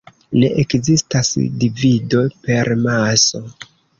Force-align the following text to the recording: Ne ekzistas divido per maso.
Ne 0.43 0.47
ekzistas 0.61 1.29
divido 1.65 2.23
per 2.47 2.75
maso. 2.87 3.45